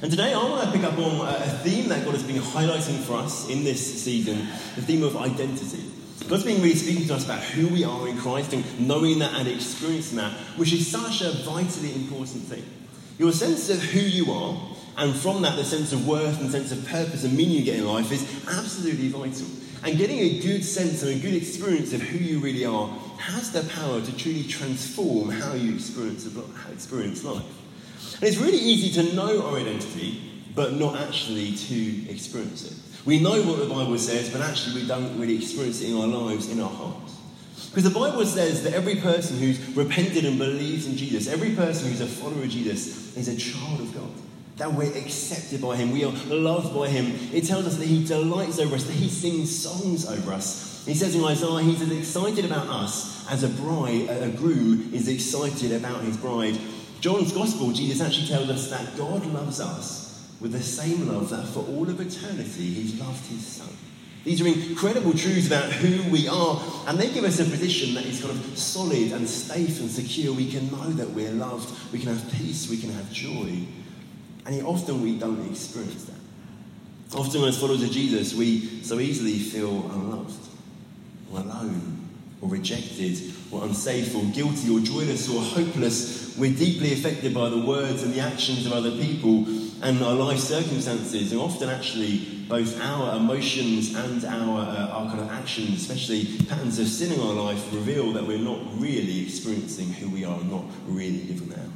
[0.00, 2.36] And today I want to pick up on uh, a theme that God has been
[2.36, 5.82] highlighting for us in this season the theme of identity.
[6.28, 9.34] God's been really speaking to us about who we are in Christ and knowing that
[9.34, 12.62] and experiencing that, which is such a vitally important thing.
[13.18, 14.56] Your sense of who you are,
[14.98, 17.80] and from that, the sense of worth and sense of purpose and meaning you get
[17.80, 19.48] in life is absolutely vital.
[19.82, 22.88] And getting a good sense and a good experience of who you really are
[23.18, 26.28] has the power to truly transform how you experience,
[26.70, 27.42] experience life.
[28.14, 30.20] And it's really easy to know our identity,
[30.54, 33.06] but not actually to experience it.
[33.06, 36.06] We know what the Bible says, but actually we don't really experience it in our
[36.06, 37.16] lives, in our hearts.
[37.70, 41.88] Because the Bible says that every person who's repented and believes in Jesus, every person
[41.88, 44.10] who's a follower of Jesus, is a child of God.
[44.56, 47.12] That we're accepted by Him, we are loved by Him.
[47.32, 50.84] It tells us that He delights over us, that He sings songs over us.
[50.84, 55.08] He says in Isaiah, He's as excited about us as a bride, a groom is
[55.08, 56.58] excited about his bride.
[57.00, 61.46] John's Gospel, Jesus actually tells us that God loves us with the same love that
[61.46, 63.68] for all of eternity he's loved his Son.
[64.24, 68.04] These are incredible truths about who we are, and they give us a position that
[68.04, 70.34] is kind of solid and safe and secure.
[70.34, 73.66] We can know that we're loved, we can have peace, we can have joy.
[74.44, 77.16] And yet often we don't experience that.
[77.16, 80.46] Often, as followers of Jesus, we so easily feel unloved
[81.32, 81.97] or alone
[82.40, 86.36] or rejected or unsafe or guilty or joyless or hopeless.
[86.38, 89.46] We're deeply affected by the words and the actions of other people
[89.82, 95.20] and our life circumstances, and often actually both our emotions and our, uh, our kind
[95.20, 99.92] of actions, especially patterns of sin in our life, reveal that we're not really experiencing
[99.92, 101.70] who we are, and not really living out.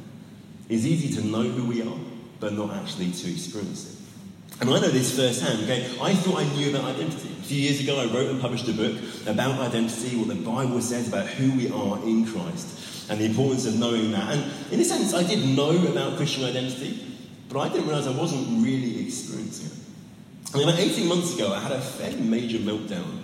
[0.67, 1.97] It's easy to know who we are,
[2.39, 4.61] but not actually to experience it.
[4.61, 5.95] And I know this firsthand, okay?
[6.01, 7.32] I thought I knew about identity.
[7.43, 8.95] A few years ago, I wrote and published a book
[9.27, 13.65] about identity, what the Bible says about who we are in Christ, and the importance
[13.65, 14.33] of knowing that.
[14.33, 17.03] And in a sense, I did know about Christian identity,
[17.49, 20.55] but I didn't realize I wasn't really experiencing it.
[20.55, 23.19] Mean, about 18 months ago, I had a fairly major meltdown.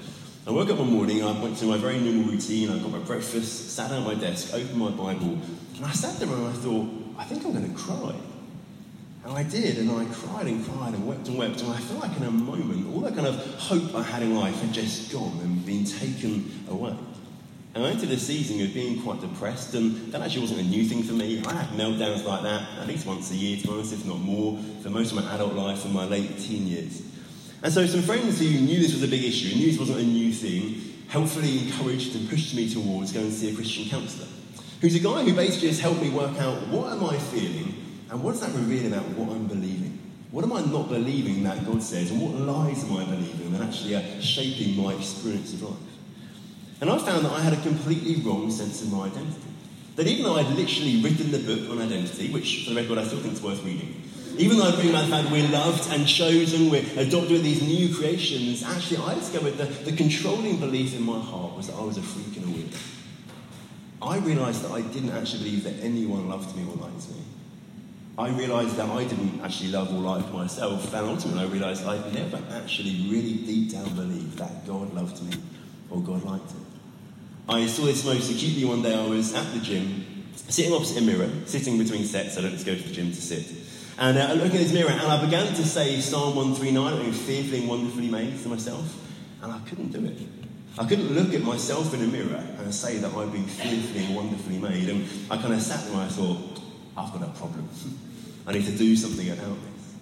[0.45, 2.99] I woke up one morning, I went to my very normal routine, I got my
[2.99, 5.39] breakfast, sat down at my desk, opened my Bible,
[5.77, 8.15] and I sat there and I thought, I think I'm going to cry.
[9.29, 12.01] And I did, and I cried and cried and wept and wept, and I felt
[12.01, 15.11] like in a moment, all that kind of hope I had in life had just
[15.11, 16.95] gone and been taken away.
[17.75, 20.83] And I entered a season of being quite depressed, and that actually wasn't a new
[20.83, 21.43] thing for me.
[21.45, 24.17] I had meltdowns like that at least once a year, to be honest, if not
[24.17, 27.03] more, for most of my adult life and my late teen years.
[27.61, 30.03] And so some friends who knew this was a big issue, knew this wasn't a
[30.05, 34.27] new thing, helpfully encouraged and pushed me towards going to see a Christian counsellor,
[34.81, 38.23] who's a guy who basically just helped me work out what am I feeling and
[38.23, 39.99] what does that reveal about what I'm believing?
[40.31, 42.11] What am I not believing that God says?
[42.11, 45.77] And what lies am I believing that actually are shaping my experience of life?
[46.81, 49.41] And I found that I had a completely wrong sense of my identity.
[49.95, 53.03] That even though I'd literally written the book on identity, which for the record I
[53.05, 54.01] still think is worth reading,
[54.37, 57.61] even though I bring about the fact we're loved and chosen, we're adopted with these
[57.61, 61.81] new creations, actually I discovered that the controlling belief in my heart was that I
[61.81, 62.77] was a freak and a weirdo.
[64.01, 67.17] I realised that I didn't actually believe that anyone loved me or liked me.
[68.19, 72.13] I realised that I didn't actually love or like myself, and ultimately I realised I'd
[72.13, 75.37] never actually really deep down believed that God loved me
[75.89, 76.57] or God liked it.
[77.47, 78.93] I saw this most acutely one day.
[78.93, 82.37] I was at the gym, sitting opposite a mirror, sitting between sets.
[82.37, 83.45] I don't just go to the gym to sit.
[83.97, 87.13] And uh, I looked in this mirror, and I began to say Psalm 139, I'm
[87.13, 88.97] fearfully and wonderfully made to myself,
[89.41, 90.17] and I couldn't do it.
[90.77, 94.15] I couldn't look at myself in a mirror and say that I'd been fearfully and
[94.15, 94.89] wonderfully made.
[94.89, 96.59] And I kind of sat there and I thought,
[96.97, 97.69] I've got a problem.
[98.49, 99.93] I need to do something about this.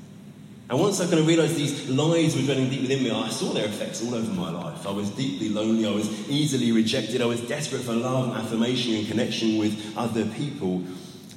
[0.70, 3.52] And once I kind of realised these lies were dwelling deep within me, I saw
[3.52, 4.88] their effects all over my life.
[4.88, 8.94] I was deeply lonely, I was easily rejected, I was desperate for love and affirmation
[8.94, 10.76] and connection with other people.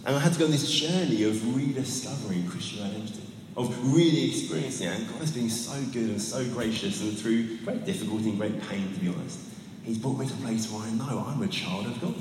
[0.06, 3.26] And I had to go on this journey of rediscovering Christian identity,
[3.56, 5.00] of really experiencing it.
[5.00, 8.62] And God has been so good and so gracious, and through great difficulty and great
[8.68, 9.40] pain, to be honest,
[9.82, 12.14] He's brought me to a place where I know I'm a child of God.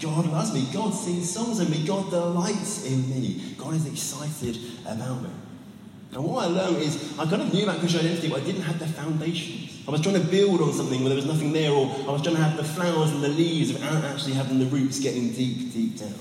[0.00, 0.66] God loves me.
[0.72, 1.86] God sings songs of me.
[1.86, 3.54] God delights in me.
[3.56, 5.30] God is excited about me.
[6.12, 8.62] And what I learned is I kind of knew about Christian identity, but I didn't
[8.62, 9.78] have the foundations.
[9.86, 12.22] I was trying to build on something where there was nothing there, or I was
[12.22, 15.72] trying to have the flowers and the leaves without actually having the roots getting deep,
[15.72, 16.14] deep down.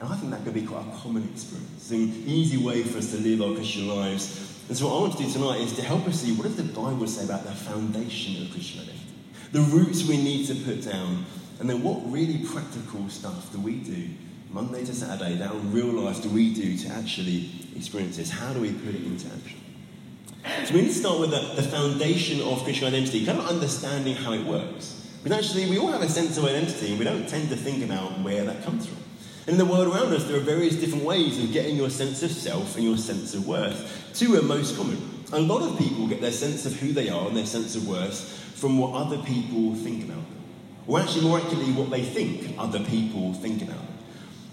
[0.00, 3.12] And I think that could be quite a common experience, an easy way for us
[3.12, 4.60] to live our Christian lives.
[4.68, 6.56] And so what I want to do tonight is to help us see what does
[6.56, 8.98] the Bible say about the foundation of Christian identity?
[9.52, 11.26] The roots we need to put down
[11.62, 14.08] and then what really practical stuff do we do
[14.50, 18.30] Monday to Saturday, that in real life do we do to actually experience this?
[18.30, 19.60] How do we put it into action?
[20.66, 24.16] So we need to start with the, the foundation of Christian identity, kind of understanding
[24.16, 25.08] how it works.
[25.22, 27.84] Because actually, we all have a sense of identity, and we don't tend to think
[27.84, 28.98] about where that comes from.
[29.46, 32.24] And in the world around us, there are various different ways of getting your sense
[32.24, 34.10] of self and your sense of worth.
[34.14, 35.00] Two are most common.
[35.30, 37.86] A lot of people get their sense of who they are and their sense of
[37.86, 38.18] worth
[38.56, 40.41] from what other people think about them.
[40.86, 43.84] Or actually, more accurately, what they think other people think about.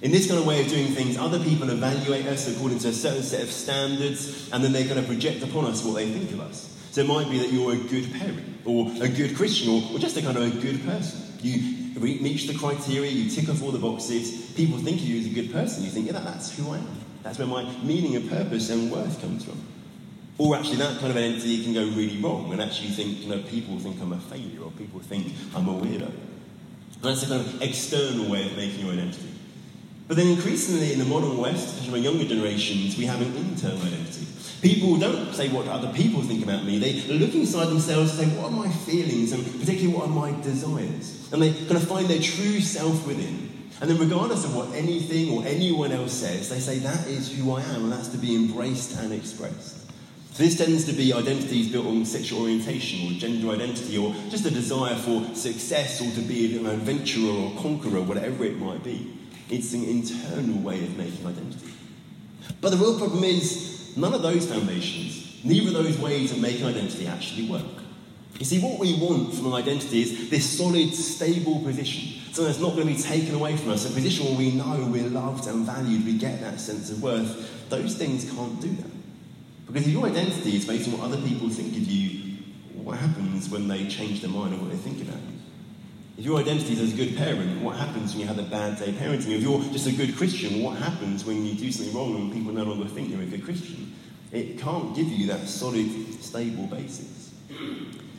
[0.02, 2.94] In this kind of way of doing things, other people evaluate us according to a
[2.94, 6.32] certain set of standards, and then they kind of project upon us what they think
[6.32, 6.76] of us.
[6.92, 10.00] So it might be that you're a good parent, or a good Christian, or, or
[10.00, 11.22] just a kind of a good person.
[11.42, 15.26] You reach the criteria, you tick off all the boxes, people think of you as
[15.26, 15.84] a good person.
[15.84, 16.88] You think, yeah, that's who I am.
[17.24, 19.62] That's where my meaning and purpose and worth comes from.
[20.40, 23.44] Or actually, that kind of identity can go really wrong and actually think, you know,
[23.44, 26.08] people think I'm a failure or people think I'm a weirdo.
[26.08, 29.34] And that's a kind of external way of making your identity.
[30.08, 33.82] But then increasingly in the modern West, especially among younger generations, we have an internal
[33.82, 34.28] identity.
[34.62, 36.80] People don't say what other people think about me.
[36.80, 40.32] They look inside themselves and say, what are my feelings and particularly what are my
[40.42, 41.32] desires?
[41.34, 43.70] And they kind of find their true self within.
[43.82, 47.52] And then regardless of what anything or anyone else says, they say, that is who
[47.52, 49.79] I am and that's to be embraced and expressed.
[50.40, 54.50] This tends to be identities built on sexual orientation or gender identity or just a
[54.50, 59.20] desire for success or to be an adventurer or conqueror, whatever it might be.
[59.50, 61.74] It's an internal way of making identity.
[62.62, 66.66] But the real problem is none of those foundations, neither of those ways of making
[66.66, 67.84] identity actually work.
[68.40, 72.62] You see, what we want from an identity is this solid, stable position, something that's
[72.62, 75.48] not going to be taken away from us, a position where we know we're loved
[75.48, 77.70] and valued, we get that sense of worth.
[77.70, 78.99] Those things can't do that.
[79.72, 82.38] Because if your identity is based on what other people think of you,
[82.74, 85.38] what happens when they change their mind on what they think about you?
[86.18, 88.80] If your identity is as a good parent, what happens when you have a bad
[88.80, 89.30] day parenting?
[89.30, 92.52] If you're just a good Christian, what happens when you do something wrong and people
[92.52, 93.96] no longer think you're a good Christian?
[94.32, 95.88] It can't give you that solid,
[96.22, 97.32] stable basis.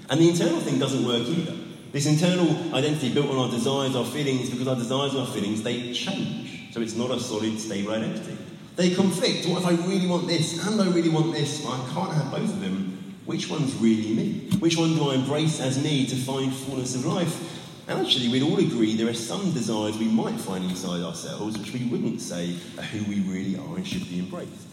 [0.08, 1.56] And the internal thing doesn't work either.
[1.91, 5.62] This internal identity built on our desires, our feelings, because our desires and our feelings,
[5.62, 6.73] they change.
[6.73, 8.37] So it's not a solid, stable identity.
[8.77, 9.47] They conflict.
[9.47, 12.31] What if I really want this and I really want this, but I can't have
[12.31, 13.15] both of them?
[13.27, 14.49] Which one's really me?
[14.59, 17.59] Which one do I embrace as me to find fullness of life?
[17.87, 21.73] And actually, we'd all agree there are some desires we might find inside ourselves which
[21.73, 24.69] we wouldn't say are who we really are and should be embraced.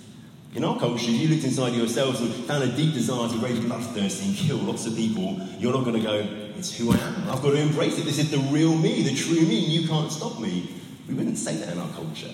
[0.55, 3.59] In our culture, if you looked inside yourselves and found a deep desire to very
[3.59, 6.27] bloodthirsty and kill lots of people, you're not going to go,
[6.57, 7.29] it's who I am.
[7.29, 8.05] I've got to embrace it.
[8.05, 10.69] This is the real me, the true me, you can't stop me.
[11.07, 12.31] We wouldn't say that in our culture.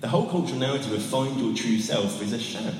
[0.00, 2.74] The whole cultural narrative of find your true self is a sham.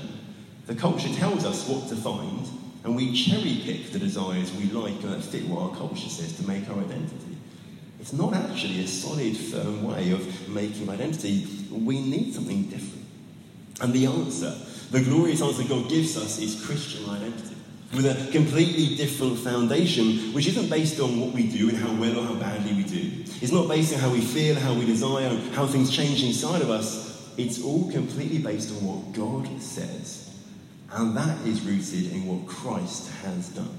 [0.66, 2.46] The culture tells us what to find,
[2.84, 6.36] and we cherry pick the desires we like and that fit what our culture says
[6.36, 7.36] to make our identity.
[8.00, 11.46] It's not actually a solid, firm way of making identity.
[11.70, 13.06] We need something different.
[13.80, 14.54] And the answer,
[14.90, 17.55] the glorious answer God gives us, is Christian identity.
[17.94, 22.18] With a completely different foundation, which isn't based on what we do and how well
[22.18, 23.24] or how badly we do.
[23.40, 26.70] It's not based on how we feel, how we desire, how things change inside of
[26.70, 27.32] us.
[27.38, 30.34] It's all completely based on what God says.
[30.92, 33.78] And that is rooted in what Christ has done.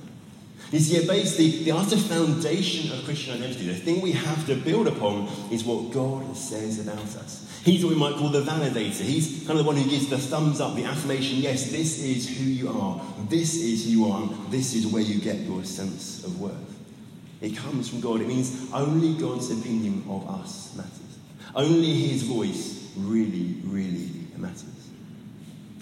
[0.71, 4.45] You see, at base, the, the utter foundation of Christian identity, the thing we have
[4.47, 7.46] to build upon, is what God says about us.
[7.67, 9.01] He's what we might call the validator.
[9.01, 12.37] He's kind of the one who gives the thumbs up, the affirmation yes, this is
[12.37, 16.23] who you are, this is who you are, this is where you get your sense
[16.23, 16.79] of worth.
[17.41, 18.21] It comes from God.
[18.21, 21.17] It means only God's opinion of us matters.
[21.53, 24.63] Only His voice really, really matters.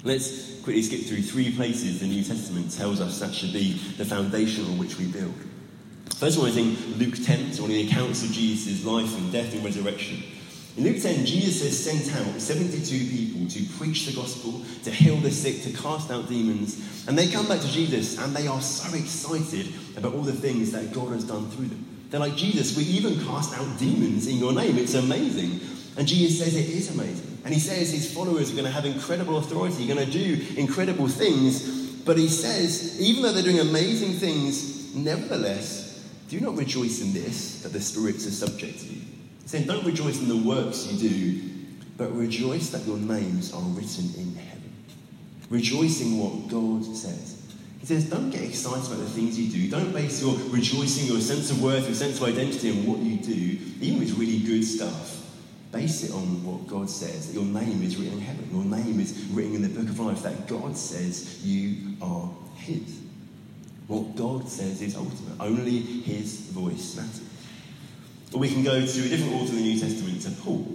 [0.04, 4.06] Let's quickly skip through three places the New Testament tells us that should be the
[4.06, 5.36] foundation on which we build.
[6.16, 9.31] First one is in Luke 10, so one of the accounts of Jesus' life and
[9.31, 10.24] death and resurrection.
[10.78, 15.16] In Luke 10, Jesus has sent out 72 people to preach the gospel, to heal
[15.16, 17.08] the sick, to cast out demons.
[17.08, 20.74] And they come back to Jesus and they are so excited about all the things
[20.74, 21.86] that God has done through them.
[22.10, 24.78] They're like, Jesus, we even cast out demons in your name.
[24.78, 25.62] It's amazing.
[25.98, 27.38] And Jesus says it is amazing.
[27.46, 31.08] And he says his followers are going to have incredible authority, going to do incredible
[31.08, 31.86] things.
[32.04, 37.62] But he says, even though they're doing amazing things, nevertheless, do not rejoice in this,
[37.62, 39.02] that the spirits are subject to you.
[39.45, 41.49] He's saying, don't rejoice in the works you do,
[41.97, 44.73] but rejoice that your names are written in heaven.
[45.52, 47.44] Rejoice in what God says.
[47.80, 49.69] He says, don't get excited about the things you do.
[49.69, 53.18] Don't base your rejoicing, your sense of worth, your sense of identity on what you
[53.18, 55.23] do, even with really good stuff.
[55.71, 58.49] Base it on what God says, that your name is written in heaven.
[58.52, 63.02] Your name is written in the book of life, that God says you are His.
[63.85, 65.40] What God says is ultimate.
[65.40, 67.21] Only His voice matters.
[68.35, 70.68] Or we can go to a different author in the New Testament, to Paul.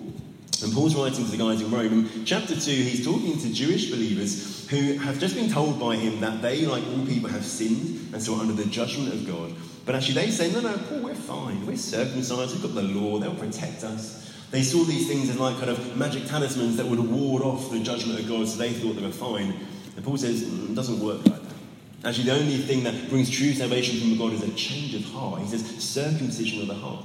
[0.63, 2.09] And Paul's writing to the guys in Rome.
[2.15, 6.21] In chapter 2, he's talking to Jewish believers who have just been told by him
[6.21, 9.53] that they, like all people, have sinned and so are under the judgment of God.
[9.85, 11.67] But actually, they say, no, no, Paul, we're fine.
[11.67, 12.55] We're circumcised.
[12.55, 13.19] We've got the law.
[13.19, 14.33] They'll protect us.
[14.51, 17.81] They saw these things as like kind of magic talismans that would ward off the
[17.81, 19.55] judgment of God, so they thought they were fine.
[19.97, 22.09] And Paul says mm, it doesn't work like that.
[22.09, 25.43] Actually, the only thing that brings true salvation from God is a change of heart.
[25.43, 27.05] He says circumcision of the heart.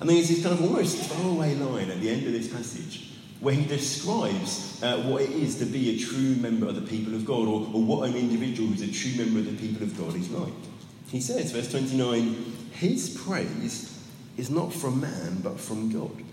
[0.00, 3.12] And then there's this kind of almost throwaway line at the end of this passage
[3.40, 7.14] where he describes uh, what it is to be a true member of the people
[7.14, 9.96] of God, or, or what an individual who's a true member of the people of
[9.98, 10.52] God is like.
[11.08, 12.34] He says, verse 29,
[12.72, 14.02] his praise
[14.36, 16.24] is not from man, but from God.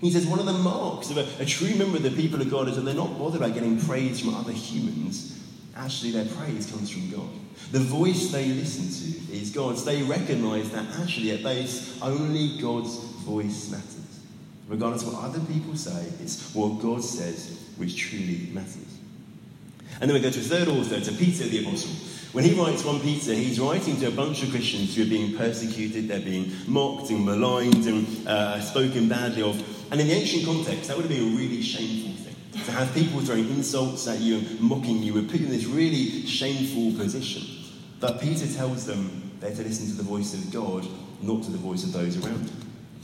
[0.00, 2.50] He says one of the marks of a, a true member of the people of
[2.50, 5.42] God is that they're not bothered by getting praise from other humans.
[5.74, 7.30] Actually, their praise comes from God.
[7.72, 9.84] The voice they listen to is God's.
[9.84, 14.20] They recognize that actually, at base, only God's voice matters.
[14.68, 18.98] Regardless of what other people say, it's what God says which truly matters.
[20.00, 21.90] And then we go to a third author, to Peter the Apostle.
[22.32, 25.36] When he writes 1 Peter, he's writing to a bunch of Christians who are being
[25.36, 29.56] persecuted, they're being mocked and maligned and uh, spoken badly of.
[29.90, 32.15] And in the ancient context, that would have been a really shameful.
[32.52, 35.66] To have people throwing insults at you and mocking you and put you in this
[35.66, 37.42] really shameful position.
[38.00, 40.86] But Peter tells them they're to listen to the voice of God,
[41.22, 42.50] not to the voice of those around.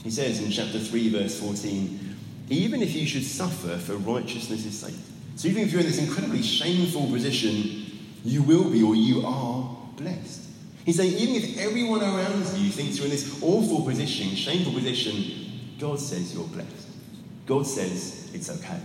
[0.03, 2.15] He says in chapter 3, verse 14,
[2.49, 4.95] even if you should suffer for righteousness' sake.
[5.35, 7.85] So even if you're in this incredibly shameful position,
[8.23, 10.41] you will be or you are blessed.
[10.85, 15.51] He's saying even if everyone around you thinks you're in this awful position, shameful position,
[15.79, 16.87] God says you're blessed.
[17.45, 18.79] God says it's okay.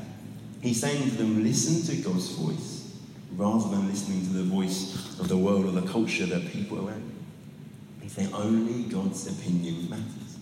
[0.60, 2.96] He's saying to them, listen to God's voice
[3.36, 7.02] rather than listening to the voice of the world or the culture that people around
[7.02, 8.02] you.
[8.02, 10.38] He's saying only God's opinion matters.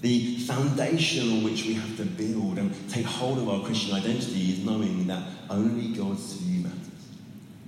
[0.00, 4.52] The foundation on which we have to build and take hold of our Christian identity
[4.52, 6.78] is knowing that only God's view matters.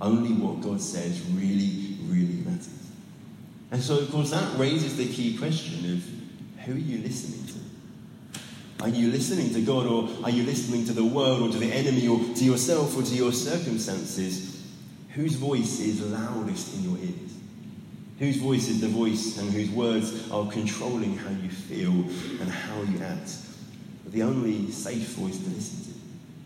[0.01, 2.69] Only what God says really, really matters.
[3.71, 7.54] And so, of course, that raises the key question of who are you listening to?
[8.81, 11.71] Are you listening to God or are you listening to the world or to the
[11.71, 14.63] enemy or to yourself or to your circumstances?
[15.13, 17.33] Whose voice is loudest in your ears?
[18.19, 21.91] Whose voice is the voice and whose words are controlling how you feel
[22.41, 23.31] and how you act?
[24.07, 25.99] The only safe voice to listen to,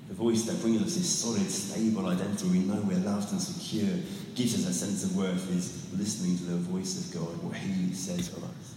[0.07, 3.95] the voice that brings us this solid, stable identity, we know we're loved and secure,
[4.33, 7.93] gives us a sense of worth, is listening to the voice of God, what He
[7.93, 8.75] says of us.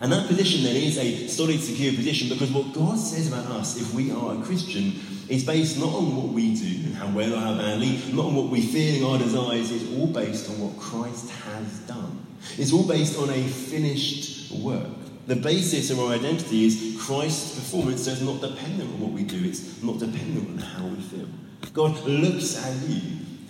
[0.00, 3.80] And that position then is a solid, secure position because what God says about us,
[3.80, 4.92] if we are a Christian,
[5.28, 8.34] is based not on what we do and how well or how badly, not on
[8.34, 12.24] what we feel and our desires, it's all based on what Christ has done.
[12.58, 14.88] It's all based on a finished work.
[15.26, 19.24] The basis of our identity is Christ's performance, so it's not dependent on what we
[19.24, 21.26] do, it's not dependent on how we feel.
[21.72, 23.00] God looks at you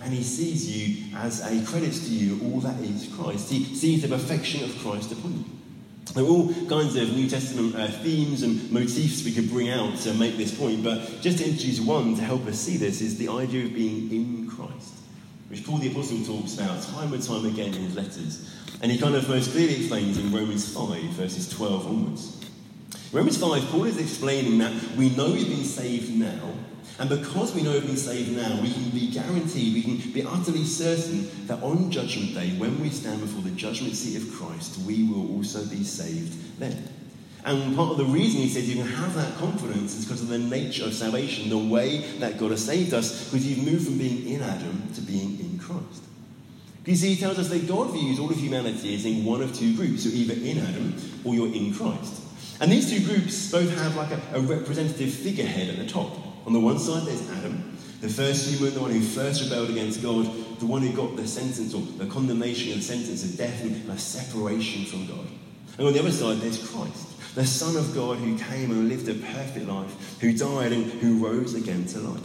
[0.01, 3.51] and he sees you as a credit to you, all that is Christ.
[3.51, 5.56] He sees the perfection of Christ upon you.
[6.13, 9.97] There are all kinds of New Testament uh, themes and motifs we could bring out
[9.99, 13.17] to make this point, but just to introduce one to help us see this is
[13.17, 14.93] the idea of being in Christ,
[15.49, 18.49] which Paul the Apostle talks about time and time again in his letters.
[18.81, 22.45] And he kind of most clearly explains in Romans 5, verses 12 onwards.
[23.11, 26.53] Romans 5, Paul is explaining that we know we've been saved now,
[26.99, 30.23] and because we know we've been saved now, we can be guaranteed, we can be
[30.23, 34.79] utterly certain that on Judgment Day, when we stand before the judgment seat of Christ,
[34.79, 36.89] we will also be saved then.
[37.45, 40.27] And part of the reason he says you can have that confidence is because of
[40.27, 43.97] the nature of salvation, the way that God has saved us, because you've moved from
[43.97, 46.03] being in Adam to being in Christ.
[46.85, 49.53] You see, he tells us that God views all of humanity as in one of
[49.53, 50.05] two groups.
[50.05, 52.23] You're either in Adam or you're in Christ.
[52.59, 56.26] And these two groups both have like a, a representative figurehead at the top.
[56.47, 60.01] On the one side, there's Adam, the first human, the one who first rebelled against
[60.01, 60.25] God,
[60.59, 64.85] the one who got the sentence or the condemnation and sentence of death and separation
[64.85, 65.27] from God.
[65.77, 69.09] And on the other side, there's Christ, the Son of God who came and lived
[69.09, 72.23] a perfect life, who died and who rose again to life.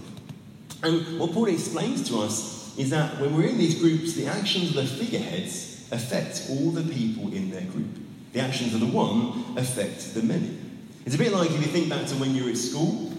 [0.85, 4.69] And what Paul explains to us is that when we're in these groups, the actions
[4.69, 7.99] of the figureheads affect all the people in their group.
[8.35, 10.59] The actions of the one affect the many.
[11.05, 13.12] It's a bit like if you think back to when you were at school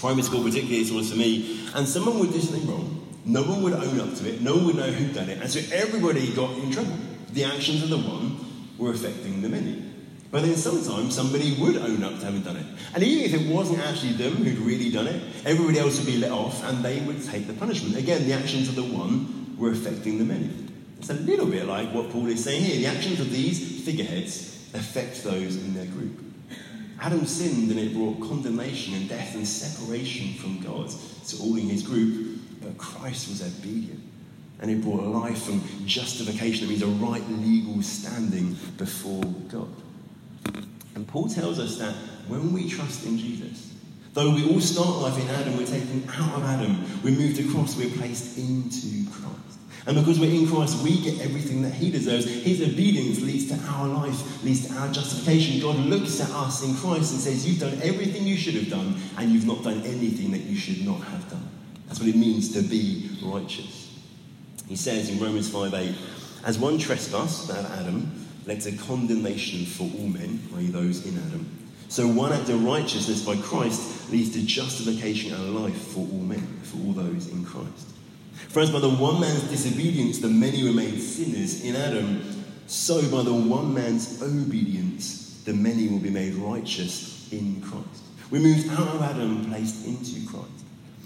[0.00, 3.62] primary school particularly, it was for me, and someone would do something wrong, no one
[3.62, 6.32] would own up to it, no one would know who'd done it, and so everybody
[6.32, 6.96] got in trouble.
[7.32, 8.38] The actions of the one
[8.78, 9.82] were affecting the many.
[10.30, 12.66] But then sometimes somebody would own up to having done it.
[12.94, 16.18] And even if it wasn't actually them who'd really done it, everybody else would be
[16.18, 17.96] let off and they would take the punishment.
[17.96, 20.50] Again, the actions of the one were affecting the many.
[20.98, 22.76] It's a little bit like what Paul is saying here.
[22.76, 26.25] The actions of these figureheads affect those in their group.
[27.00, 30.90] Adam sinned and it brought condemnation and death and separation from God
[31.28, 34.02] to all in his group, but Christ was obedient.
[34.60, 36.64] And it brought life and justification.
[36.64, 39.68] It means a right legal standing before God.
[40.94, 41.94] And Paul tells us that
[42.26, 43.74] when we trust in Jesus.
[44.14, 47.76] Though we all start life in Adam, we're taken out of Adam, we're moved across,
[47.76, 49.55] we're placed into Christ.
[49.86, 52.24] And because we're in Christ, we get everything that He deserves.
[52.24, 55.60] His obedience leads to our life, leads to our justification.
[55.60, 58.96] God looks at us in Christ and says, You've done everything you should have done,
[59.16, 61.48] and you've not done anything that you should not have done.
[61.86, 63.96] That's what it means to be righteous.
[64.66, 65.94] He says in Romans 5 8,
[66.44, 71.46] As one trespass, that Adam, led to condemnation for all men, i.e., those in Adam.
[71.88, 76.44] So one act of righteousness by Christ leads to justification and life for all men,
[76.62, 77.95] for all those in Christ.
[78.56, 82.22] As by the one man's disobedience the many were made sinners in Adam,
[82.66, 88.02] so by the one man's obedience the many will be made righteous in Christ.
[88.30, 90.50] We moved out of Adam, placed into Christ.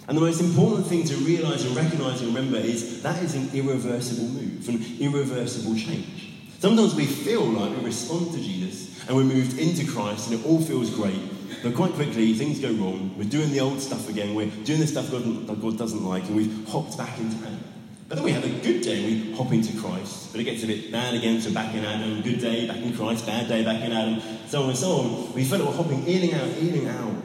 [0.09, 3.51] And the most important thing to realize and recognize and remember is that is an
[3.53, 6.33] irreversible move, an irreversible change.
[6.59, 10.47] Sometimes we feel like we respond to Jesus and we're moved into Christ and it
[10.47, 11.21] all feels great,
[11.63, 13.15] but quite quickly, things go wrong.
[13.17, 14.35] We're doing the old stuff again.
[14.35, 17.61] We're doing the stuff God, God doesn't like, and we've hopped back into Adam.
[18.09, 20.33] But then we have a good day, we hop into Christ.
[20.33, 22.23] But it gets a bit bad again, so back in Adam.
[22.23, 23.25] Good day, back in Christ.
[23.25, 24.21] Bad day, back in Adam.
[24.49, 25.33] So on and so on.
[25.33, 27.23] We feel like we're hopping in and out, in and out.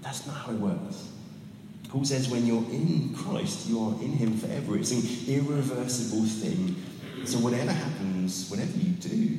[0.00, 1.10] That's not how it works.
[1.90, 4.78] Paul says when you're in Christ, you are in Him forever.
[4.78, 6.74] It's an irreversible thing.
[7.26, 9.38] So whatever happens, whatever you do,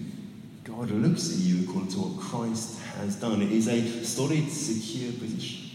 [0.66, 3.44] God looks at you according to what Christ has done.
[3.44, 5.70] It is a solid, secure position.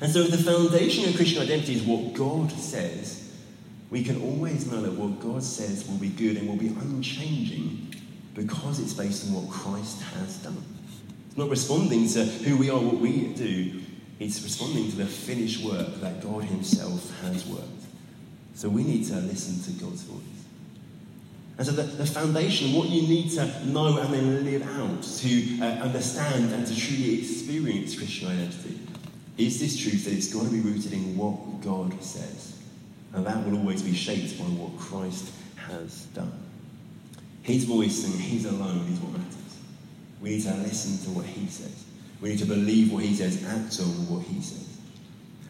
[0.00, 3.30] And so, the foundation of Christian identity is what God says,
[3.90, 7.94] we can always know that what God says will be good and will be unchanging
[8.34, 10.64] because it's based on what Christ has done.
[11.28, 13.82] It's not responding to who we are, what we do,
[14.18, 17.68] it's responding to the finished work that God Himself has worked.
[18.54, 20.35] So, we need to listen to God's voice.
[21.58, 25.60] And so the, the foundation, what you need to know and then live out to
[25.60, 28.78] uh, understand and to truly experience Christian identity
[29.38, 32.58] is this truth that it's got to be rooted in what God says.
[33.14, 36.32] And that will always be shaped by what Christ has done.
[37.42, 39.58] His voice and His alone is what matters.
[40.20, 41.84] We need to listen to what He says.
[42.20, 44.65] We need to believe what He says, act on what He says.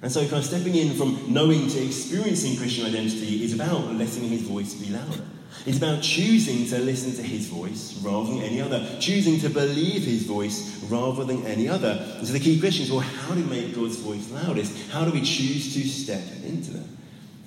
[0.06, 4.28] And so, kind of stepping in from knowing to experiencing Christian identity is about letting
[4.28, 5.24] His voice be louder.
[5.66, 10.04] It's about choosing to listen to his voice rather than any other, choosing to believe
[10.04, 12.06] his voice rather than any other.
[12.18, 14.90] And so the key question is well, how do we make God's voice loudest?
[14.92, 16.86] How do we choose to step into that?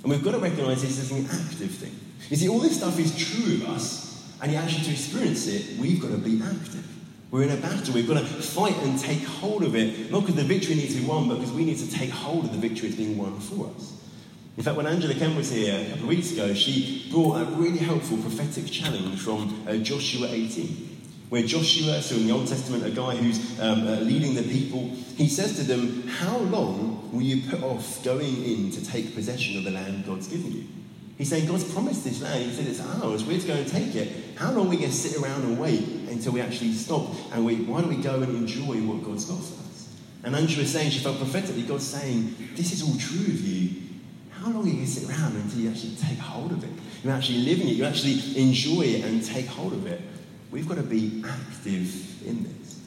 [0.03, 1.97] And we've got to recognize this as an active thing.
[2.29, 5.79] You see, all this stuff is true of us, and yet actually to experience it,
[5.79, 6.98] we've got to be active.
[7.31, 7.93] We're in a battle.
[7.93, 11.01] We've got to fight and take hold of it, not because the victory needs to
[11.01, 13.39] be won, but because we need to take hold of the victory that's being won
[13.39, 13.93] for us.
[14.57, 17.45] In fact, when Angela Kemp was here a couple of weeks ago, she brought a
[17.45, 20.67] really helpful prophetic challenge from uh, Joshua 18,
[21.29, 24.89] where Joshua, so in the Old Testament, a guy who's um, uh, leading the people,
[25.15, 29.57] he says to them, How long will you put off going in to take possession
[29.57, 30.63] of the land God's given you?
[31.19, 32.45] He's saying, God's promised this land.
[32.45, 33.23] He said, It's ours.
[33.23, 34.12] We're to go and take it.
[34.36, 37.13] How long are we going to sit around and wait until we actually stop?
[37.32, 39.95] And we, why don't we go and enjoy what God's got for us?
[40.23, 43.89] And Angela was saying, she felt prophetically, God's saying, This is all true of you
[44.39, 46.69] how long are you going to sit around until you actually take hold of it?
[47.03, 50.01] You actually live in it, you actually enjoy it and take hold of it.
[50.49, 52.79] We've got to be active in this.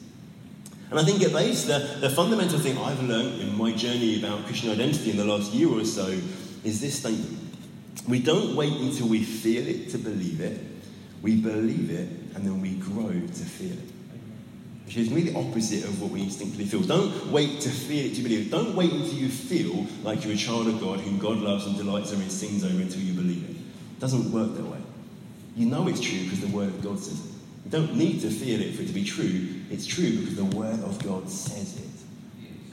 [0.89, 4.45] And I think at base, the, the fundamental thing I've learned in my journey about
[4.45, 6.07] Christian identity in the last year or so
[6.63, 7.42] is this statement.
[8.07, 10.59] We don't wait until we feel it to believe it,
[11.21, 13.93] we believe it, and then we grow to feel it.
[14.85, 16.81] Which is really the opposite of what we instinctively feel.
[16.81, 18.51] Don't wait to feel it to believe it.
[18.51, 21.77] Don't wait until you feel like you're a child of God whom God loves and
[21.77, 23.55] delights over and sings over until you believe it.
[23.55, 24.79] It doesn't work that way.
[25.55, 27.31] You know it's true because the Word of God says it.
[27.65, 29.61] You don't need to feel it for it to be true.
[29.69, 31.92] It's true because the Word of God says it.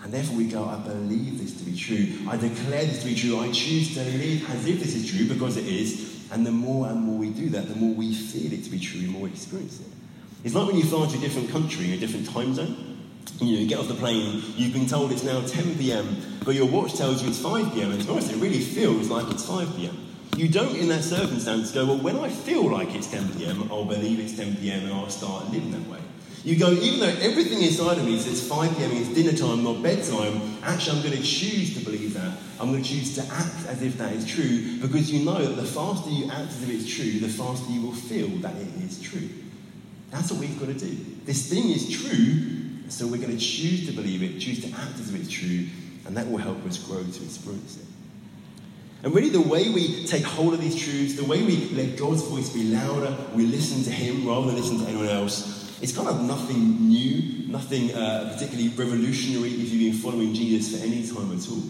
[0.02, 2.28] And therefore we go, I believe this to be true.
[2.28, 3.38] I declare this to be true.
[3.38, 6.26] I choose to live as if this is true because it is.
[6.32, 8.78] And the more and more we do that, the more we feel it to be
[8.78, 9.86] true, the more we experience it.
[10.42, 12.98] It's like when you fly to a different country, a different time zone.
[13.40, 16.54] You know, you get off the plane, you've been told it's now 10 p.m., but
[16.54, 19.46] your watch tells you it's 5 p.m., and to honest, it really feels like it's
[19.46, 19.96] 5 p.m.
[20.36, 23.84] You don't, in that circumstance, go, well, when I feel like it's 10 p.m., I'll
[23.84, 24.84] believe it's 10 p.m.
[24.84, 25.98] and I'll start living that way.
[26.42, 29.82] You go, even though everything inside of me says 5 p.m., it's dinner time, not
[29.82, 32.38] bedtime, actually, I'm going to choose to believe that.
[32.58, 35.60] I'm going to choose to act as if that is true because you know that
[35.60, 38.68] the faster you act as if it's true, the faster you will feel that it
[38.82, 39.28] is true.
[40.10, 40.96] That's what we've got to do.
[41.24, 44.98] This thing is true, so we're going to choose to believe it, choose to act
[44.98, 45.66] as if it's true,
[46.06, 47.86] and that will help us grow to experience it.
[49.02, 52.22] And really, the way we take hold of these truths, the way we let God's
[52.22, 56.08] voice be louder, we listen to Him rather than listen to anyone else, It's kind
[56.08, 61.32] of nothing new, nothing uh, particularly revolutionary if you've been following Jesus for any time
[61.32, 61.62] at all.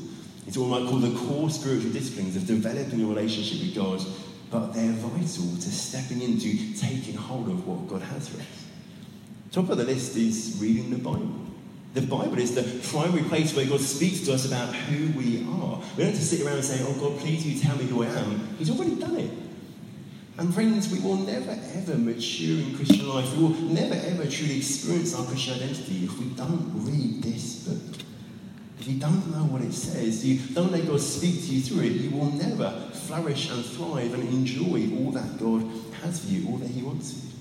[0.49, 4.05] It's what I might call the core spiritual disciplines of developing a relationship with God,
[4.51, 8.47] but they're vital to stepping into taking hold of what God has for us.
[9.53, 11.47] Top of the list is reading the Bible.
[11.95, 15.79] The Bible is the primary place where God speaks to us about who we are.
[15.97, 18.03] We don't have to sit around and say, Oh God, please you tell me who
[18.03, 18.57] I am.
[18.59, 19.31] He's already done it.
[20.41, 23.31] And friends, we will never ever mature in Christian life.
[23.37, 28.01] We will never ever truly experience our Christian identity if we don't read this book.
[28.79, 31.83] If you don't know what it says, you don't let God speak to you through
[31.83, 36.49] it, you will never flourish and thrive and enjoy all that God has for you,
[36.49, 37.33] all that He wants for you.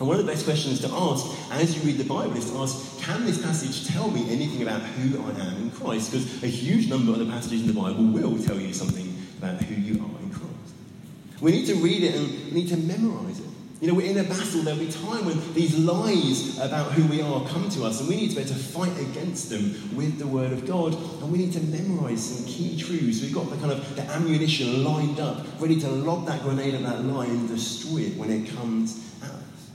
[0.00, 2.58] And one of the best questions to ask as you read the Bible is to
[2.58, 6.12] ask, can this passage tell me anything about who I am in Christ?
[6.12, 9.62] Because a huge number of the passages in the Bible will tell you something about
[9.62, 10.15] who you are.
[11.40, 13.46] We need to read it and we need to memorize it.
[13.80, 14.62] You know, we're in a battle.
[14.62, 18.16] There'll be time when these lies about who we are come to us, and we
[18.16, 20.94] need to be able to fight against them with the Word of God.
[20.94, 23.20] And we need to memorize some key truths.
[23.20, 26.84] We've got the kind of the ammunition lined up, ready to lob that grenade at
[26.84, 29.70] that lie and destroy it when it comes at us.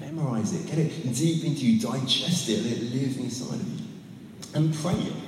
[0.00, 3.84] Memorize it, get it deep into you, digest it, let it live inside of you,
[4.54, 5.23] and pray it.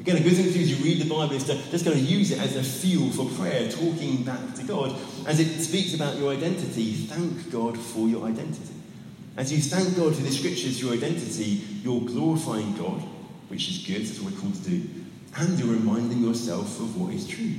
[0.00, 1.94] Again, a good thing to do as you read the Bible is to just kind
[1.94, 4.96] of use it as a fuel for prayer, talking back to God.
[5.26, 8.74] As it speaks about your identity, thank God for your identity.
[9.36, 13.02] As you thank God for the scriptures, your identity, you're glorifying God,
[13.48, 14.88] which is good, that's what we're called to do,
[15.36, 17.54] and you're reminding yourself of what is true.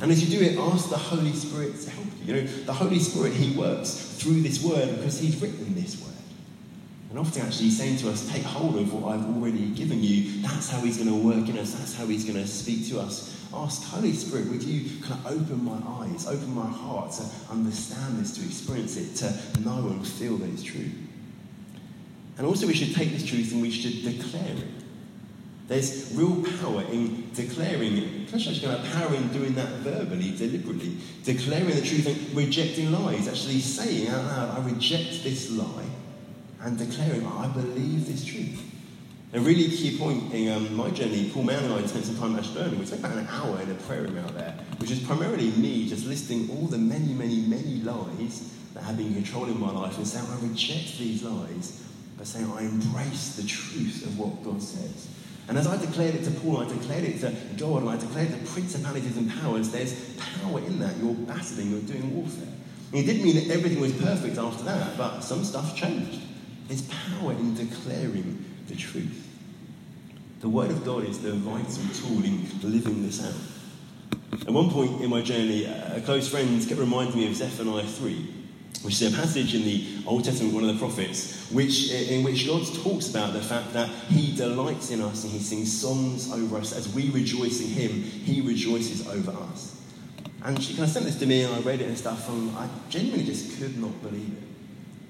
[0.00, 2.34] And as you do it, ask the Holy Spirit to help you.
[2.34, 6.11] You know, the Holy Spirit, He works through this word because He's written this word.
[7.12, 10.40] And often, actually, saying to us, take hold of what I've already given you.
[10.40, 11.74] That's how he's going to work in us.
[11.74, 13.38] That's how he's going to speak to us.
[13.52, 18.18] Ask, Holy Spirit, would you kind of open my eyes, open my heart to understand
[18.18, 20.88] this, to experience it, to know and feel that it's true.
[22.38, 24.68] And also, we should take this truth and we should declare it.
[25.68, 28.28] There's real power in declaring it.
[28.28, 30.96] There's going to power in doing that verbally, deliberately.
[31.24, 33.28] Declaring the truth and rejecting lies.
[33.28, 35.90] Actually saying out loud, I reject this lie
[36.62, 38.62] and declaring, I believe this truth.
[39.34, 42.34] A really key point in um, my journey, Paul Mann and I spent some time
[42.34, 42.78] at Ashburn.
[42.78, 45.88] We spent about an hour in a prayer room out there, which is primarily me
[45.88, 50.06] just listing all the many, many, many lies that have been controlling my life and
[50.06, 51.82] saying, I reject these lies,
[52.18, 55.08] but saying, I embrace the truth of what God says.
[55.48, 58.30] And as I declared it to Paul, I declared it to God, and I declared
[58.30, 60.96] it the principalities and powers, there's power in that.
[60.98, 62.52] You're battling, you're doing warfare.
[62.92, 66.20] And it didn't mean that everything was perfect after that, but some stuff changed.
[66.72, 66.88] There's
[67.20, 69.28] power in declaring the truth.
[70.40, 73.34] The Word of God is the vital tool in living this out.
[74.40, 78.14] At one point in my journey, a close friend kept reminding me of Zephaniah 3,
[78.84, 82.46] which is a passage in the Old Testament, one of the prophets, which, in which
[82.46, 86.56] God talks about the fact that He delights in us and He sings songs over
[86.56, 86.72] us.
[86.72, 89.78] As we rejoice in Him, He rejoices over us.
[90.42, 92.56] And she kind of sent this to me, and I read it and stuff, and
[92.56, 94.51] I genuinely just could not believe it.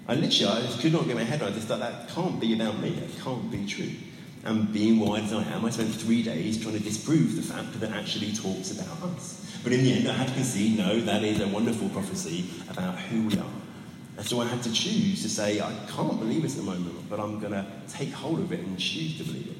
[0.09, 1.53] I literally, I could not get my head around.
[1.53, 2.91] I just thought that can't be about me.
[2.91, 3.91] That can't be true.
[4.45, 7.79] And being wise as I am, I spent three days trying to disprove the fact
[7.79, 9.57] that it actually talks about us.
[9.63, 12.99] But in the end, I had to concede, no, that is a wonderful prophecy about
[12.99, 13.53] who we are.
[14.17, 17.09] And so I had to choose to say, I can't believe it at the moment,
[17.09, 19.57] but I'm going to take hold of it and choose to believe it.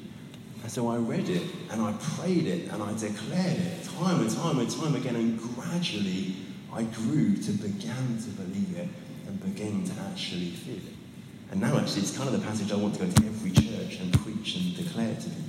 [0.63, 4.29] And so I read it and I prayed it and I declared it time and
[4.29, 6.35] time and time again, and gradually
[6.73, 8.87] I grew to begin to believe it
[9.33, 10.95] and begin to actually feel it.
[11.51, 13.99] And now, actually, it's kind of the passage I want to go to every church
[13.99, 15.43] and preach and declare to people.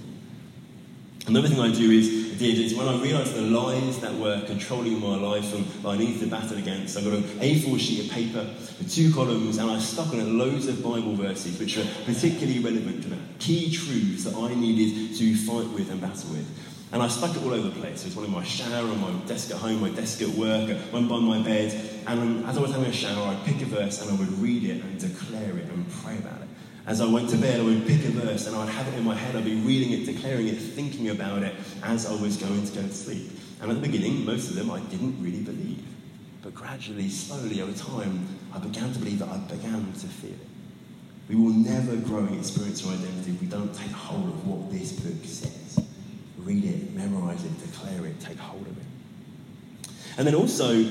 [1.26, 5.00] Another thing I do is, did is when I realised the lies that were controlling
[5.00, 8.10] my life and that I needed to battle against, I got an A4 sheet of
[8.10, 8.40] paper
[8.78, 12.58] with two columns and I stuck on it loads of Bible verses which are particularly
[12.58, 16.73] relevant to that, key truths that I needed to fight with and battle with.
[16.94, 18.02] And I stuck it all over the place.
[18.02, 20.70] It was one in my shower, on my desk at home, my desk at work,
[20.92, 21.90] one by my bed.
[22.06, 24.62] And as I was having a shower, I'd pick a verse and I would read
[24.62, 26.48] it and declare it and pray about it.
[26.86, 29.02] As I went to bed, I would pick a verse and I'd have it in
[29.02, 29.34] my head.
[29.34, 32.82] I'd be reading it, declaring it, thinking about it as I was going to go
[32.82, 33.28] to sleep.
[33.60, 35.82] And at the beginning, most of them I didn't really believe.
[36.42, 40.46] But gradually, slowly, over time, I began to believe that I began to feel it.
[41.28, 44.70] We will never grow in experience or identity if we don't take hold of what
[44.70, 45.83] this book says.
[46.44, 48.84] Read it, memorize it, declare it, take hold of it.
[50.16, 50.84] And then also,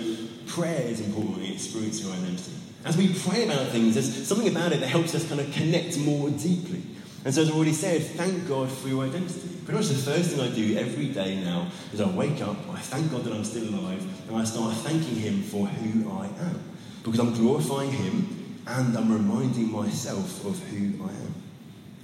[0.48, 2.52] prayer is important in experiencing our identity.
[2.86, 5.98] As we pray about things, there's something about it that helps us kind of connect
[6.00, 6.82] more deeply.
[7.24, 9.48] And so, as I already said, thank God for your identity.
[9.64, 12.80] Pretty much the first thing I do every day now is I wake up, I
[12.80, 16.62] thank God that I'm still alive, and I start thanking Him for who I am.
[17.04, 21.34] Because I'm glorifying Him, and I'm reminding myself of who I am.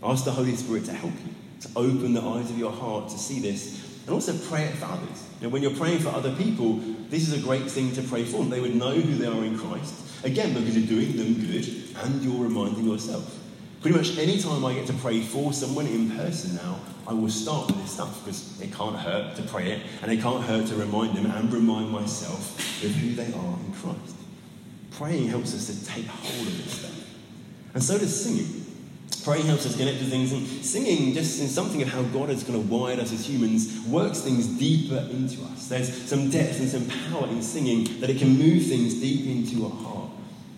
[0.01, 3.17] Ask the Holy Spirit to help you, to open the eyes of your heart to
[3.17, 5.27] see this, and also pray it for others.
[5.39, 8.23] You know, when you're praying for other people, this is a great thing to pray
[8.23, 8.43] for.
[8.45, 11.67] They would know who they are in Christ, again, because you're doing them good
[12.03, 13.37] and you're reminding yourself.
[13.81, 17.29] Pretty much any time I get to pray for someone in person now, I will
[17.29, 20.67] start with this stuff because it can't hurt to pray it and it can't hurt
[20.67, 24.15] to remind them and remind myself of who they are in Christ.
[24.91, 27.09] Praying helps us to take hold of this stuff.
[27.73, 28.58] And so does singing.
[29.23, 32.43] Praying helps us connect to things, and singing, just in something of how God has
[32.43, 35.67] kind of wired us as humans, works things deeper into us.
[35.67, 39.65] There's some depth and some power in singing that it can move things deep into
[39.65, 40.11] our heart.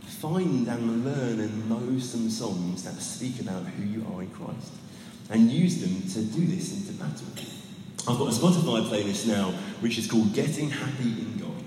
[0.06, 4.72] Find and learn and know some songs that speak about who you are in Christ,
[5.32, 7.28] and use them to do this into battle.
[8.08, 11.64] I've got a Spotify playlist now which is called Getting Happy in God.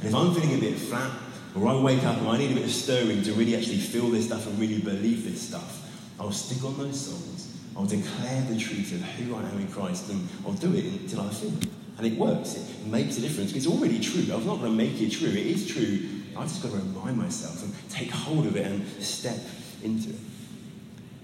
[0.00, 1.10] And if I'm feeling a bit flat,
[1.56, 4.08] or I wake up and I need a bit of stirring to really actually feel
[4.10, 5.85] this stuff and really believe this stuff,
[6.18, 7.54] I'll stick on those songs.
[7.76, 11.20] I'll declare the truth of who I am in Christ, and I'll do it until
[11.20, 11.68] I feel it.
[11.98, 12.54] And it works.
[12.56, 13.52] It makes a difference.
[13.54, 14.22] It's already true.
[14.34, 15.28] I'm not going to make it true.
[15.28, 16.00] It is true.
[16.36, 19.38] I've just got to remind myself and take hold of it and step
[19.82, 20.16] into it.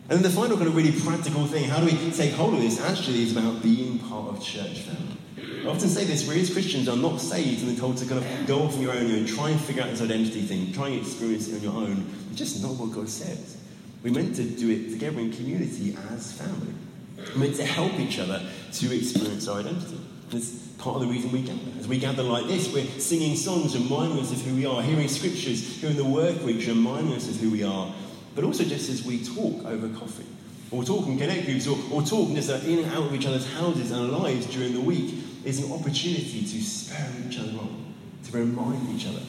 [0.08, 2.60] And then the final kind of really practical thing, how do we take hold of
[2.60, 5.16] this, actually is about being part of church family.
[5.64, 8.46] I often say this, we as Christians are not saved and told to kind of
[8.46, 11.00] go off on your own and try and figure out this identity thing, try and
[11.00, 12.04] experience it on your own.
[12.30, 13.56] It's just not what God says.
[14.02, 16.74] We're meant to do it together in community as family.
[17.16, 20.00] We're meant to help each other to experience our identity.
[20.30, 21.60] That's part of the reason we gather.
[21.78, 25.06] As we gather like this, we're singing songs reminding us of who we are, hearing
[25.06, 27.94] scriptures, hearing the work weeks reminding us of who we are,
[28.34, 30.26] but also just as we talk over coffee,
[30.70, 33.90] or talk in connect groups, or, or talk in and out of each other's houses
[33.92, 38.98] and lives during the week, is an opportunity to spur each other on, to remind
[38.98, 39.22] each other.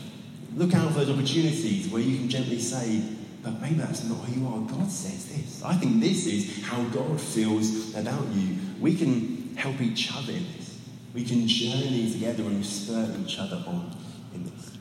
[0.55, 3.03] Look out for those opportunities where you can gently say,
[3.43, 4.59] but maybe that's not who you are.
[4.61, 5.61] God says this.
[5.63, 8.55] I think this is how God feels about you.
[8.79, 10.79] We can help each other in this.
[11.13, 13.95] We can journey together and spur each other on
[14.33, 14.71] in this.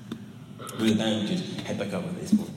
[0.80, 2.50] With band could head back up at this point.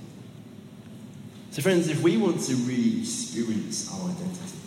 [1.50, 4.58] So, friends, if we want to really experience our identity,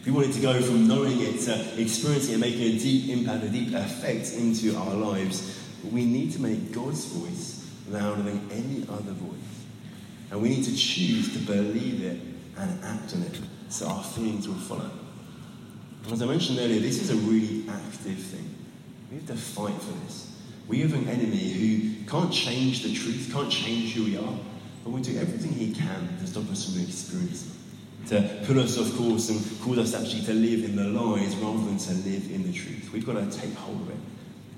[0.00, 3.10] if we want it to go from knowing it to experiencing it, making a deep
[3.10, 5.58] impact, a deep effect into our lives,
[5.92, 9.37] we need to make God's voice louder than any other voice.
[10.30, 12.20] And we need to choose to believe it
[12.56, 13.38] and act on it
[13.68, 14.90] so our feelings will follow.
[16.10, 18.54] As I mentioned earlier, this is a really active thing.
[19.10, 20.36] We have to fight for this.
[20.66, 24.38] We have an enemy who can't change the truth, can't change who we are,
[24.84, 27.58] but will do everything he can to stop us from experiencing
[28.08, 31.58] to put us off course and cause us actually to live in the lies rather
[31.58, 32.90] than to live in the truth.
[32.92, 33.96] We've got to take hold of it.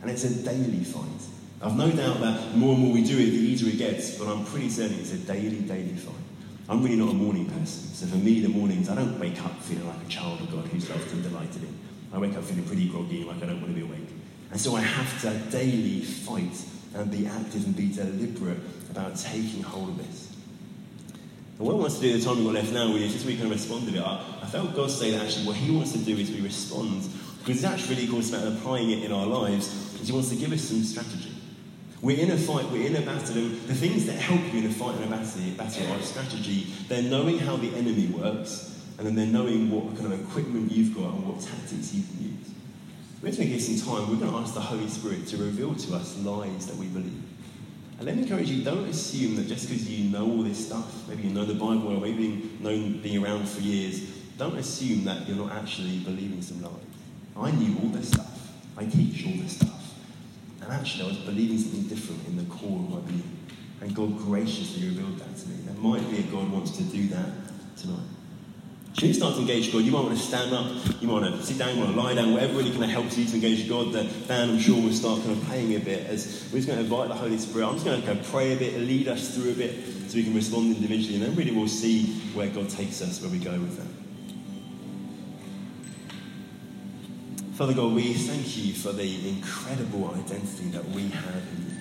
[0.03, 1.05] And it's a daily fight.
[1.63, 4.17] I've no doubt that the more and more we do it, the easier it gets,
[4.17, 6.15] but I'm pretty certain it's a daily, daily fight.
[6.71, 9.61] I'm really not a morning person, so for me, the mornings, I don't wake up
[9.61, 11.79] feeling like a child of God who's loved and delighted in.
[12.13, 14.09] I wake up feeling pretty groggy, like I don't want to be awake.
[14.51, 18.59] And so I have to daily fight and be active and be deliberate
[18.91, 20.35] about taking hold of this.
[21.59, 23.37] And what I want to do the time we've got left now is just we
[23.37, 24.03] can respond to it.
[24.03, 27.07] I, felt God say that actually what He wants to do is we respond,
[27.39, 30.37] because it's actually really, course, about applying it in our lives, because He wants to
[30.37, 31.30] give us some strategy.
[32.03, 34.67] We're in a fight, we're in a battle, and the things that help you in
[34.67, 36.69] a fight and a battle, are strategy.
[36.89, 40.95] They're knowing how the enemy works, and then they're knowing what kind of equipment you've
[40.95, 42.51] got and what tactics you can use.
[43.23, 44.11] We're going to give some time.
[44.11, 47.23] We're going to ask the Holy Spirit to reveal to us lies that we believe.
[47.99, 51.07] And let me encourage you, don't assume that just because you know all this stuff,
[51.07, 54.01] maybe you know the Bible or maybe you've known being around for years,
[54.39, 56.73] don't assume that you're not actually believing some lies.
[57.37, 58.53] I knew all this stuff.
[58.79, 59.80] I teach all this stuff.
[60.63, 63.39] And actually, I was believing something different in the core of my being.
[63.81, 65.57] And God graciously revealed that to me.
[65.65, 67.31] There might be a God wants to do that
[67.77, 68.07] tonight.
[68.95, 70.67] Should you start to engage God, you might want to stand up,
[71.01, 72.91] you might want to sit down, you want to lie down, whatever really kind of
[72.91, 73.93] helps you to engage God.
[73.93, 76.79] The band, I'm sure, will start kind of playing a bit as we're just going
[76.79, 77.67] to invite the Holy Spirit.
[77.67, 79.77] I'm just going to kind of pray a bit, lead us through a bit
[80.09, 83.31] so we can respond individually, and then really we'll see where God takes us, where
[83.31, 84.00] we go with that.
[87.61, 91.77] Father God, we thank you for the incredible identity that we have in you.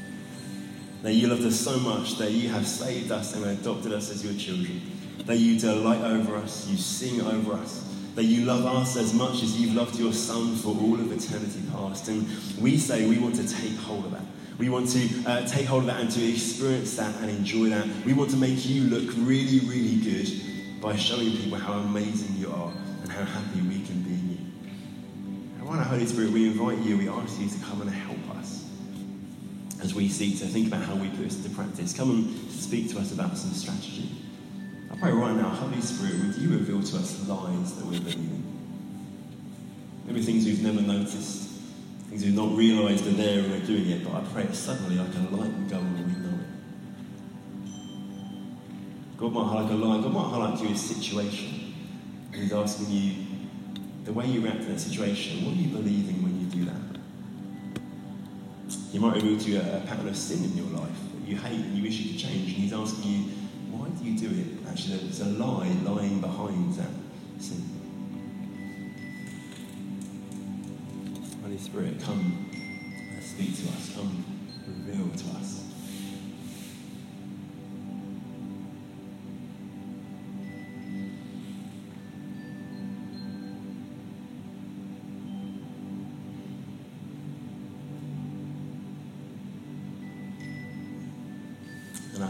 [1.04, 4.22] That you loved us so much that you have saved us and adopted us as
[4.22, 4.82] your children.
[5.20, 7.96] That you delight over us, you sing over us.
[8.16, 11.62] That you love us as much as you've loved your Son for all of eternity
[11.72, 12.10] past.
[12.10, 12.28] And
[12.60, 14.26] we say we want to take hold of that.
[14.58, 17.88] We want to uh, take hold of that and to experience that and enjoy that.
[18.06, 22.52] We want to make you look really, really good by showing people how amazing you
[22.52, 23.99] are and how happy we can
[25.78, 28.66] right Holy Spirit, we invite you, we ask you to come and help us
[29.82, 31.94] as we seek to think about how we put this into practice.
[31.96, 34.10] Come and speak to us about some strategy.
[34.92, 38.44] I pray right now, Holy Spirit, would you reveal to us lies that we're believing?
[40.06, 41.50] Maybe things we've never noticed,
[42.10, 44.96] things we've not realised are there and we're doing it, but I pray it suddenly
[44.96, 46.48] like a light would go on and we know it.
[49.18, 51.76] God might highlight a lie, God might highlight to you a situation.
[52.34, 53.29] He's asking you,
[54.10, 56.82] the way you react to that situation, what are you believing when you do that?
[58.92, 61.60] You might reveal to a, a pattern of sin in your life that you hate
[61.60, 63.20] and you wish you could change, and He's asking you,
[63.70, 64.68] why do you do it?
[64.68, 66.90] Actually, there's a lie lying behind that
[67.38, 67.64] sin.
[71.44, 72.49] Holy Spirit, come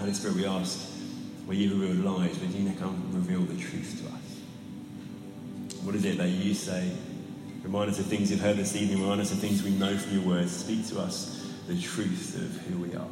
[0.10, 0.89] Holy Spirit, we ask,
[1.45, 5.84] where you reveal lies, would you now come reveal the truth to us?
[5.84, 6.91] What is it that you say?
[7.62, 10.17] Remind us of things you've heard this evening, remind us of things we know from
[10.17, 10.52] your words.
[10.52, 13.06] Speak to us the truth of who we are.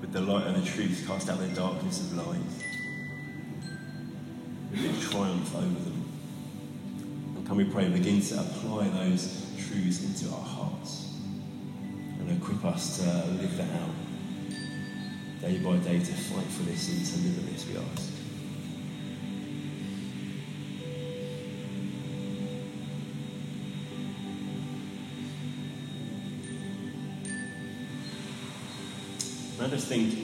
[0.00, 2.62] With the light and the truth, cast out the darkness of lies.
[4.70, 6.08] With it triumph over them.
[7.36, 11.05] And can we pray, begin to apply those truths into our hearts
[12.46, 13.02] equip us to
[13.42, 13.90] live that out
[15.40, 18.12] day by day to fight for this and to live in this, we ask.
[29.58, 30.14] And I just think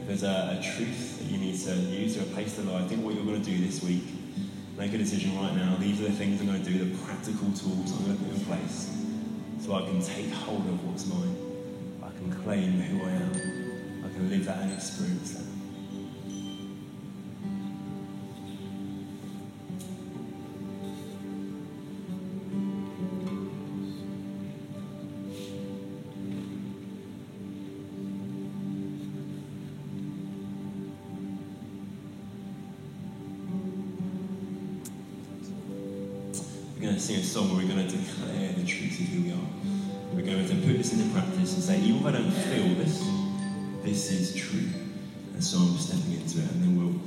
[0.00, 2.88] if there's a, a, truth that you need to use to replace the lie, I
[2.88, 4.04] think what you're going to do this week,
[4.78, 5.76] make a decision right now.
[5.78, 8.32] These are the things I'm going to do, the practical tools I'm going to put
[8.32, 8.95] in place
[9.66, 11.36] so I can take hold of what's mine.
[12.00, 13.32] I can claim who I am.
[14.04, 15.45] I can live that experience
[39.04, 39.48] who we are.
[40.12, 43.04] We're going to put this into practice and say, even if I don't feel this,
[43.82, 44.68] this is true.
[45.34, 47.00] And so I'm stepping into it, and then we'll